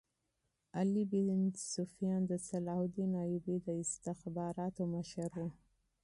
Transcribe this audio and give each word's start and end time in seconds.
علي 0.77 1.03
بن 1.11 1.27
سفیان 1.75 2.21
د 2.27 2.31
صلاح 2.47 2.79
الدین 2.83 3.11
ایوبي 3.23 3.57
د 3.67 3.67
استخباراتو 3.83 4.83
مشر 4.93 5.29
وو 5.39 5.49